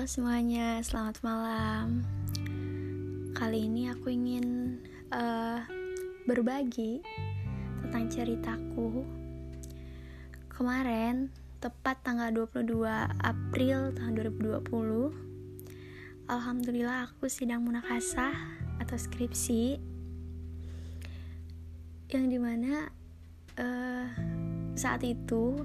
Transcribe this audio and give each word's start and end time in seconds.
Halo 0.00 0.08
semuanya, 0.08 0.80
selamat 0.80 1.20
malam. 1.20 2.00
Kali 3.36 3.68
ini 3.68 3.92
aku 3.92 4.08
ingin 4.08 4.80
uh, 5.12 5.60
berbagi 6.24 7.04
tentang 7.84 8.08
ceritaku. 8.08 9.04
Kemarin, 10.48 11.28
tepat 11.60 12.00
tanggal 12.00 12.32
22 12.32 12.80
April 13.20 13.92
tahun 13.92 14.12
2020, 14.40 16.32
Alhamdulillah 16.32 17.12
aku 17.12 17.28
sidang 17.28 17.68
munakasah 17.68 18.32
atau 18.80 18.96
skripsi 18.96 19.76
yang 22.08 22.32
di 22.32 22.40
mana 22.40 22.88
uh, 23.60 24.08
saat 24.80 25.04
itu 25.04 25.60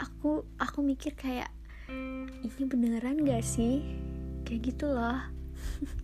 aku 0.00 0.40
aku 0.56 0.80
mikir 0.80 1.12
kayak 1.12 1.52
ini 2.58 2.64
beneran 2.68 3.24
gak 3.24 3.40
sih? 3.40 3.80
Kayak 4.44 4.60
gitu 4.74 4.86
loh. 4.92 5.20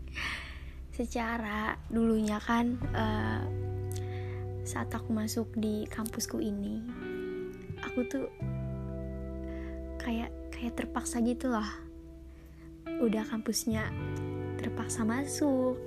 Secara 0.97 1.77
dulunya 1.93 2.41
kan 2.41 2.81
uh, 2.97 3.45
saat 4.65 4.89
aku 4.93 5.13
masuk 5.13 5.49
di 5.57 5.89
kampusku 5.89 6.41
ini 6.45 6.85
aku 7.81 8.05
tuh 8.05 8.27
kayak 10.01 10.33
kayak 10.53 10.75
terpaksa 10.77 11.21
gitu 11.21 11.53
loh. 11.53 11.69
Udah 13.05 13.23
kampusnya 13.29 13.89
terpaksa 14.59 15.07
masuk 15.07 15.79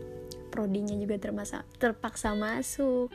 prodinya 0.51 0.93
juga 0.99 1.15
terpaksa 1.17 1.63
terpaksa 1.79 2.35
masuk. 2.35 3.07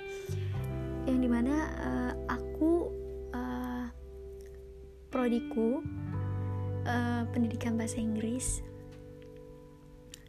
Yang 1.06 1.18
di 1.22 1.28
mana 1.28 1.54
uh, 1.78 2.12
aku 2.26 2.72
uh, 3.36 3.86
prodiku 5.12 5.84
uh, 6.86 7.26
pendidikan 7.34 7.74
bahasa 7.74 7.98
Inggris. 7.98 8.62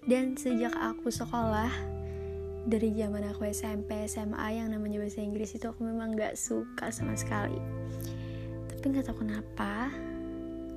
Dan 0.08 0.34
sejak 0.40 0.74
aku 0.74 1.14
sekolah 1.14 1.70
dari 2.68 2.92
zaman 3.00 3.24
aku 3.32 3.48
SMP 3.48 4.04
SMA 4.12 4.60
yang 4.60 4.76
namanya 4.76 5.00
bahasa 5.00 5.24
Inggris 5.24 5.56
itu 5.56 5.72
aku 5.72 5.88
memang 5.88 6.18
gak 6.20 6.36
suka 6.36 6.92
sama 6.92 7.16
sekali. 7.16 7.60
Tapi 8.68 8.84
nggak 8.92 9.08
tahu 9.08 9.24
kenapa 9.24 9.92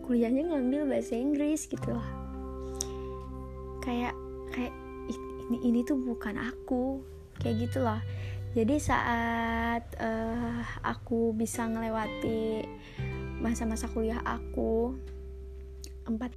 kuliahnya 0.06 0.50
ngambil 0.50 0.86
bahasa 0.86 1.14
Inggris 1.18 1.66
gitu 1.66 1.94
loh. 1.94 2.08
Kayak 3.82 4.14
kayak 4.50 4.74
ini 5.50 5.58
ini 5.66 5.80
tuh 5.82 5.98
bukan 5.98 6.38
aku 6.38 7.02
kayak 7.42 7.70
gitu 7.70 7.82
loh. 7.82 7.98
Jadi 8.50 8.82
saat 8.82 9.86
uh, 10.02 10.62
aku 10.82 11.30
bisa 11.38 11.70
ngelewati 11.70 12.66
masa-masa 13.38 13.86
kuliah 13.90 14.18
aku 14.26 14.98
empat. 16.10 16.34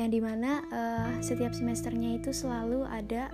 Yang 0.00 0.16
di 0.16 0.20
mana 0.24 0.64
uh, 0.72 1.12
setiap 1.20 1.52
semesternya 1.52 2.16
itu 2.16 2.32
selalu 2.32 2.88
ada 2.88 3.28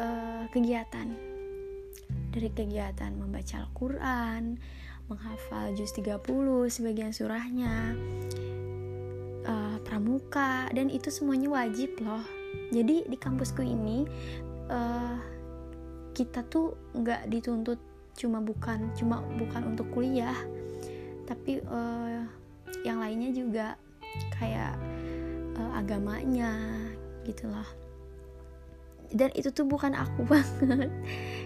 uh, 0.00 0.48
kegiatan 0.48 1.31
dari 2.32 2.48
kegiatan 2.48 3.12
membaca 3.12 3.60
Al-Quran, 3.60 4.56
menghafal 5.06 5.76
juz 5.76 5.92
30 5.92 6.16
sebagian 6.72 7.12
surahnya, 7.12 7.92
uh, 9.44 9.76
pramuka, 9.84 10.72
dan 10.72 10.88
itu 10.88 11.12
semuanya 11.12 11.52
wajib 11.52 12.00
loh. 12.00 12.24
Jadi 12.72 13.04
di 13.04 13.16
kampusku 13.20 13.60
ini 13.60 14.08
uh, 14.72 15.20
kita 16.16 16.40
tuh 16.48 16.72
nggak 16.96 17.28
dituntut 17.28 17.78
cuma 18.16 18.40
bukan 18.40 18.92
cuma 18.96 19.20
bukan 19.36 19.76
untuk 19.76 19.92
kuliah, 19.92 20.36
tapi 21.28 21.60
uh, 21.68 22.24
yang 22.88 23.00
lainnya 23.00 23.30
juga 23.32 23.76
kayak 24.40 24.76
uh, 25.60 25.72
agamanya 25.76 26.56
gitu 27.24 27.48
loh 27.48 27.81
dan 29.12 29.28
itu 29.36 29.52
tuh 29.52 29.68
bukan 29.68 29.92
aku 29.92 30.24
banget. 30.32 30.90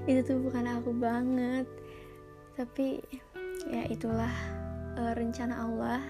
Itu 0.06 0.21
tuh 0.22 0.38
bukan 0.43 0.65
aku 0.71 0.91
banget. 0.94 1.66
Tapi 2.54 3.03
ya 3.69 3.84
itulah 3.91 4.32
uh, 4.97 5.12
rencana 5.12 5.66
Allah. 5.66 6.03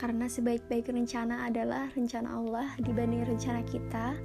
Karena 0.00 0.24
sebaik-baik 0.32 0.88
rencana 0.88 1.44
adalah 1.44 1.92
rencana 1.92 2.32
Allah 2.32 2.72
dibanding 2.80 3.28
rencana 3.28 3.60
kita. 3.68 4.16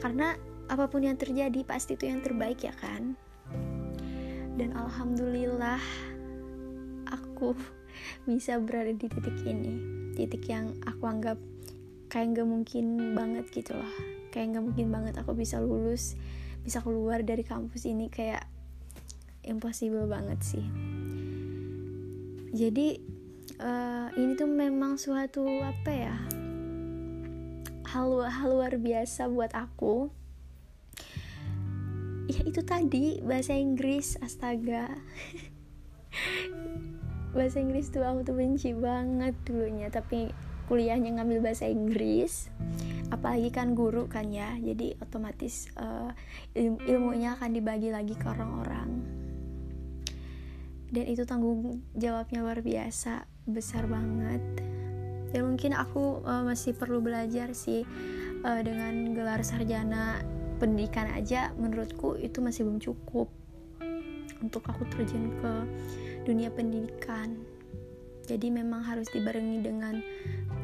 Karena 0.00 0.32
apa 0.72 0.88
pun 0.88 1.04
yang 1.04 1.20
terjadi 1.20 1.60
pasti 1.68 1.94
itu 1.94 2.08
yang 2.08 2.24
terbaik 2.24 2.64
ya 2.64 2.72
kan? 2.72 3.12
Dan 4.56 4.72
alhamdulillah 4.72 5.80
aku 7.12 7.52
bisa 8.28 8.56
berada 8.56 8.96
di 8.96 9.04
titik 9.04 9.36
ini. 9.44 9.76
Titik 10.16 10.48
yang 10.48 10.72
aku 10.88 11.04
anggap 11.04 11.36
kayak 12.08 12.36
nggak 12.36 12.48
mungkin 12.48 13.16
banget 13.16 13.48
gitu 13.52 13.72
loh 13.72 14.21
kayak 14.32 14.56
nggak 14.56 14.64
mungkin 14.64 14.88
banget 14.88 15.14
aku 15.20 15.36
bisa 15.36 15.60
lulus 15.60 16.16
bisa 16.64 16.80
keluar 16.80 17.20
dari 17.20 17.44
kampus 17.44 17.84
ini 17.84 18.08
kayak 18.08 18.46
impossible 19.42 20.06
banget 20.06 20.38
sih. 20.40 20.66
Jadi 22.54 23.02
uh, 23.58 24.08
ini 24.14 24.32
tuh 24.38 24.46
memang 24.46 24.94
suatu 24.96 25.42
apa 25.60 25.90
ya 25.90 26.16
hal 27.90 28.08
hal 28.24 28.50
luar 28.54 28.78
biasa 28.78 29.26
buat 29.28 29.52
aku. 29.52 30.08
Ya 32.30 32.40
itu 32.46 32.62
tadi 32.62 33.18
bahasa 33.20 33.52
Inggris 33.58 34.16
astaga. 34.22 34.88
Bahasa 37.32 37.64
Inggris 37.64 37.88
tuh 37.88 38.04
aku 38.04 38.28
tuh 38.28 38.36
benci 38.36 38.76
banget 38.76 39.32
dulunya 39.48 39.88
tapi 39.88 40.28
kuliahnya 40.68 41.16
ngambil 41.16 41.40
bahasa 41.40 41.64
Inggris 41.64 42.52
apalagi 43.12 43.52
kan 43.52 43.76
guru 43.76 44.08
kan 44.08 44.32
ya 44.32 44.56
jadi 44.56 44.96
otomatis 45.04 45.68
uh, 45.76 46.08
il 46.56 46.80
ilmunya 46.88 47.36
akan 47.36 47.52
dibagi 47.52 47.92
lagi 47.92 48.16
ke 48.16 48.24
orang-orang. 48.24 48.88
Dan 50.92 51.04
itu 51.08 51.24
tanggung 51.28 51.84
jawabnya 51.92 52.40
luar 52.40 52.64
biasa 52.64 53.28
besar 53.48 53.84
banget. 53.84 54.40
Dan 55.32 55.48
mungkin 55.52 55.72
aku 55.76 56.24
uh, 56.24 56.44
masih 56.44 56.76
perlu 56.76 57.00
belajar 57.04 57.52
sih 57.56 57.84
uh, 58.44 58.60
dengan 58.60 59.12
gelar 59.16 59.40
sarjana 59.44 60.20
pendidikan 60.60 61.08
aja 61.12 61.52
menurutku 61.56 62.16
itu 62.20 62.44
masih 62.44 62.68
belum 62.68 62.80
cukup 62.80 63.28
untuk 64.44 64.64
aku 64.68 64.84
terjun 64.92 65.32
ke 65.40 65.52
dunia 66.28 66.52
pendidikan. 66.52 67.40
Jadi 68.28 68.54
memang 68.54 68.86
harus 68.86 69.08
dibarengi 69.10 69.58
dengan 69.64 69.98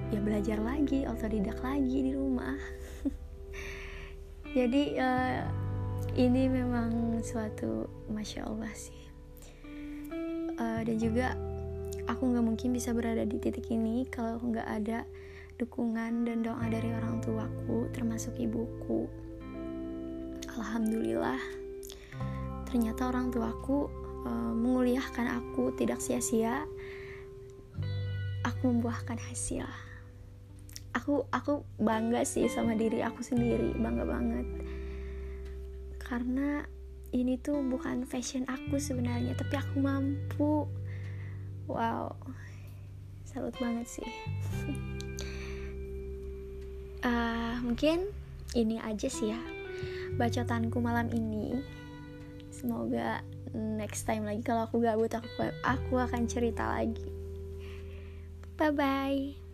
ya 0.09 0.21
belajar 0.25 0.57
lagi 0.65 1.05
otodidak 1.05 1.61
lagi 1.61 1.99
di 2.09 2.13
rumah. 2.17 2.57
Jadi 4.57 4.97
uh, 4.97 5.45
ini 6.17 6.49
memang 6.49 7.21
suatu 7.21 7.85
masya 8.09 8.49
allah 8.49 8.73
sih. 8.73 8.97
Uh, 10.59 10.81
dan 10.83 10.97
juga 10.97 11.37
aku 12.09 12.25
nggak 12.25 12.45
mungkin 12.45 12.73
bisa 12.73 12.97
berada 12.97 13.23
di 13.29 13.37
titik 13.37 13.69
ini 13.69 14.09
kalau 14.09 14.41
nggak 14.41 14.65
ada 14.65 15.05
dukungan 15.61 16.25
dan 16.25 16.41
doa 16.41 16.65
dari 16.73 16.89
orang 16.89 17.21
tuaku 17.21 17.93
termasuk 17.93 18.33
ibuku. 18.41 19.05
Alhamdulillah 20.57 21.39
ternyata 22.65 23.13
orang 23.13 23.29
tuaku 23.29 23.93
uh, 24.25 24.53
menguliahkan 24.57 25.37
aku 25.37 25.77
tidak 25.77 26.01
sia-sia. 26.01 26.65
Aku 28.49 28.73
membuahkan 28.73 29.21
hasil 29.29 29.88
aku 30.97 31.29
aku 31.33 31.65
bangga 31.81 32.25
sih 32.25 32.47
sama 32.49 32.77
diri 32.77 33.05
aku 33.05 33.21
sendiri 33.25 33.77
bangga 33.77 34.05
banget. 34.05 34.47
Karena 36.01 36.65
ini 37.13 37.41
tuh 37.41 37.61
bukan 37.65 38.05
fashion 38.05 38.45
aku 38.49 38.77
sebenarnya 38.81 39.37
tapi 39.37 39.55
aku 39.57 39.77
mampu. 39.81 40.69
Wow 41.69 42.17
salut 43.29 43.55
banget 43.61 43.87
sih. 43.87 44.11
Uh, 47.05 47.61
mungkin 47.67 48.09
ini 48.57 48.81
aja 48.81 49.07
sih 49.07 49.31
ya 49.31 49.41
bacotanku 50.19 50.81
malam 50.81 51.07
ini. 51.13 51.61
Semoga 52.51 53.23
next 53.55 54.09
time 54.09 54.27
lagi 54.27 54.43
kalau 54.43 54.67
aku 54.67 54.83
gabut 54.83 55.13
aku 55.13 55.29
aku 55.63 55.95
akan 56.01 56.27
cerita 56.27 56.67
lagi. 56.67 57.07
Bye 58.59 58.75
bye 58.75 59.48